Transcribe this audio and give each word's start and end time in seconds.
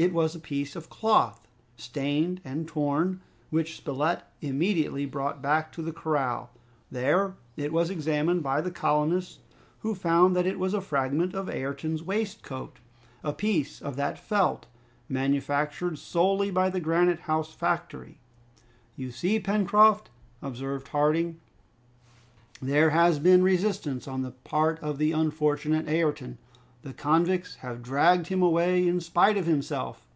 It 0.00 0.12
was 0.12 0.36
a 0.36 0.38
piece 0.38 0.76
of 0.76 0.88
cloth, 0.88 1.48
stained 1.76 2.40
and 2.44 2.68
torn, 2.68 3.20
which 3.50 3.76
Spilett 3.76 4.20
immediately 4.40 5.06
brought 5.06 5.42
back 5.42 5.72
to 5.72 5.82
the 5.82 5.92
corral. 5.92 6.50
There 6.88 7.34
it 7.56 7.72
was 7.72 7.90
examined 7.90 8.44
by 8.44 8.60
the 8.60 8.70
colonists, 8.70 9.40
who 9.80 9.96
found 9.96 10.36
that 10.36 10.46
it 10.46 10.60
was 10.60 10.72
a 10.72 10.80
fragment 10.80 11.34
of 11.34 11.50
Ayrton's 11.50 12.04
waistcoat, 12.04 12.78
a 13.24 13.32
piece 13.32 13.82
of 13.82 13.96
that 13.96 14.20
felt, 14.20 14.66
manufactured 15.08 15.98
solely 15.98 16.52
by 16.52 16.70
the 16.70 16.78
Granite 16.78 17.22
House 17.22 17.52
factory. 17.52 18.20
"You 18.94 19.10
see, 19.10 19.40
Pencroft," 19.40 20.10
observed 20.40 20.86
Harding, 20.86 21.40
"there 22.62 22.90
has 22.90 23.18
been 23.18 23.42
resistance 23.42 24.06
on 24.06 24.22
the 24.22 24.30
part 24.30 24.78
of 24.78 24.98
the 24.98 25.10
unfortunate 25.10 25.88
Ayrton. 25.88 26.38
The 26.82 26.92
convicts 26.94 27.56
have 27.56 27.82
dragged 27.82 28.28
him 28.28 28.40
away 28.40 28.86
in 28.86 29.00
spite 29.00 29.36
of 29.36 29.46
himself! 29.46 30.06